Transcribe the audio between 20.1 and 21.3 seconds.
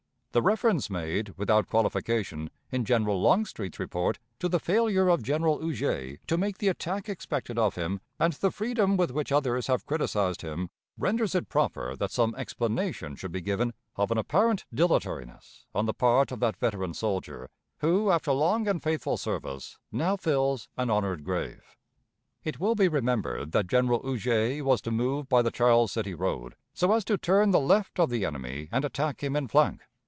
fills an honored